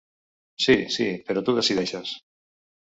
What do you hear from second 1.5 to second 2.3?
tu decideixes.